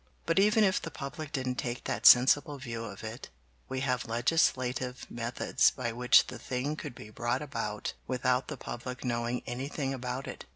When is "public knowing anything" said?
8.57-9.93